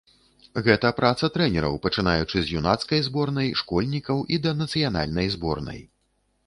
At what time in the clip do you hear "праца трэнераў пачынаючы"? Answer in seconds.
0.99-2.37